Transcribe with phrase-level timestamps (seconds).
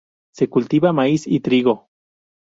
[0.33, 1.87] Se cultiva maíz y trigo.